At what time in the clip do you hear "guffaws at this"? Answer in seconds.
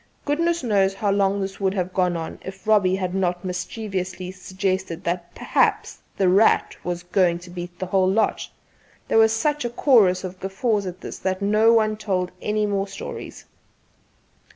10.39-11.19